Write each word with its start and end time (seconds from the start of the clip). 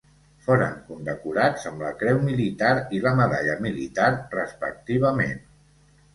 Foren 0.45 0.77
condecorats 0.85 1.67
amb 1.71 1.83
la 1.87 1.91
Creu 1.99 2.21
Militar 2.31 2.73
i 2.99 3.03
la 3.05 3.13
Medalla 3.21 3.59
Militar, 3.67 4.09
respectivament. 4.35 5.39